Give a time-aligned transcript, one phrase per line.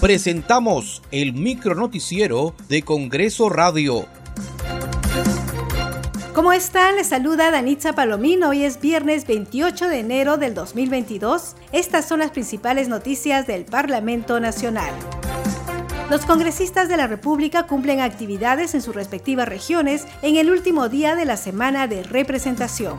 [0.00, 4.06] Presentamos el micro noticiero de Congreso Radio.
[6.34, 6.96] ¿Cómo están?
[6.96, 8.48] Les saluda Danitza Palomino.
[8.48, 11.54] Hoy es viernes 28 de enero del 2022.
[11.72, 14.90] Estas son las principales noticias del Parlamento Nacional.
[16.08, 21.14] Los congresistas de la República cumplen actividades en sus respectivas regiones en el último día
[21.14, 22.98] de la semana de representación.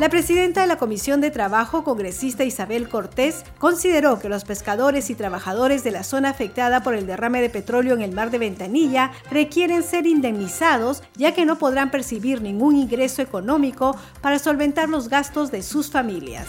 [0.00, 5.14] La presidenta de la Comisión de Trabajo, congresista Isabel Cortés, consideró que los pescadores y
[5.14, 9.12] trabajadores de la zona afectada por el derrame de petróleo en el mar de Ventanilla
[9.30, 15.50] requieren ser indemnizados ya que no podrán percibir ningún ingreso económico para solventar los gastos
[15.50, 16.48] de sus familias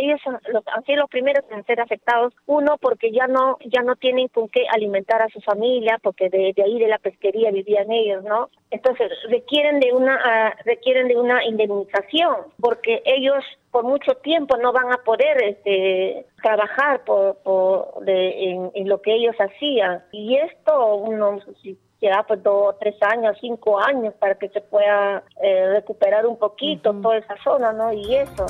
[0.00, 2.32] ellos son los, han sido los primeros en ser afectados.
[2.46, 6.54] Uno, porque ya no ya no tienen con qué alimentar a su familia, porque de,
[6.62, 8.48] ahí de la pesquería vivían ellos, ¿no?
[8.70, 14.72] Entonces requieren de una ah, requieren de una indemnización, porque ellos por mucho tiempo no
[14.72, 20.02] van a poder este, trabajar por, por de, en, lo que ellos hacían.
[20.12, 25.22] Y esto, uno, si lleva pues dos, tres años, cinco años para que se pueda
[25.42, 27.92] eh, recuperar un poquito toda esa zona, ¿no?
[27.92, 28.46] Y eso.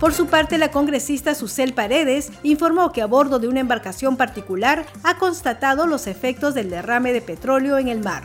[0.00, 4.84] Por su parte, la congresista Susel Paredes informó que a bordo de una embarcación particular
[5.04, 8.22] ha constatado los efectos del derrame de petróleo en el mar.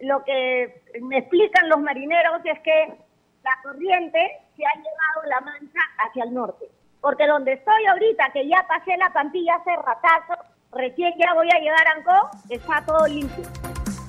[0.00, 2.94] Lo que me explican los marineros es que
[3.42, 4.18] la corriente
[4.56, 6.66] se ha llevado la mancha hacia el norte.
[7.00, 10.42] Porque donde estoy ahorita, que ya pasé la Pampilla hace ratazo,
[10.72, 13.44] recién ya voy a llegar a Ancó, está todo limpio.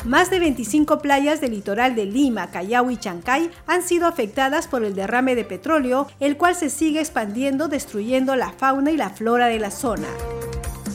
[0.05, 4.83] Más de 25 playas del litoral de Lima, Callao y Chancay han sido afectadas por
[4.83, 9.47] el derrame de petróleo, el cual se sigue expandiendo destruyendo la fauna y la flora
[9.47, 10.07] de la zona.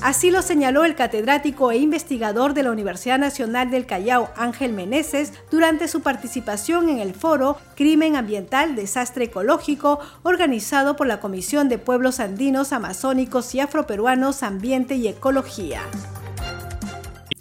[0.03, 5.33] Así lo señaló el catedrático e investigador de la Universidad Nacional del Callao, Ángel Meneses,
[5.49, 11.79] durante su participación en el foro Crimen Ambiental, Desastre Ecológico, organizado por la Comisión de
[11.79, 15.83] Pueblos Andinos, Amazónicos y Afroperuanos Ambiente y Ecología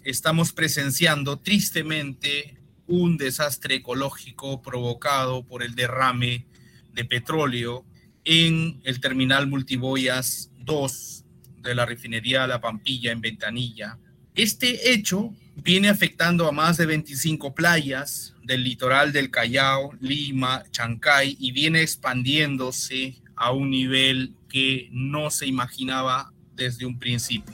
[0.03, 2.57] estamos presenciando tristemente
[2.87, 6.45] un desastre ecológico provocado por el derrame
[6.93, 7.85] de petróleo
[8.25, 11.25] en el terminal Multiboyas 2
[11.61, 13.97] de la refinería La Pampilla en Ventanilla.
[14.35, 21.37] Este hecho viene afectando a más de 25 playas del litoral del Callao, Lima, Chancay
[21.39, 27.53] y viene expandiéndose a un nivel que no se imaginaba desde un principio.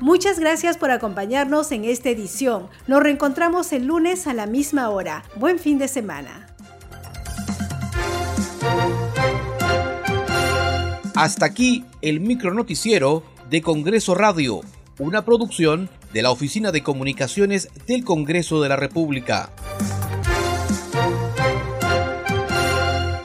[0.00, 2.68] Muchas gracias por acompañarnos en esta edición.
[2.86, 5.24] Nos reencontramos el lunes a la misma hora.
[5.36, 6.46] Buen fin de semana.
[11.14, 14.60] Hasta aquí el micro noticiero de Congreso Radio,
[14.98, 19.50] una producción de la Oficina de Comunicaciones del Congreso de la República.